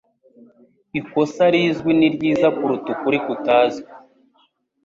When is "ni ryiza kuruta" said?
1.99-2.87